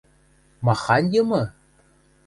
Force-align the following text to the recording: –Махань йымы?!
–Махань 0.65 1.09
йымы?! 1.13 1.43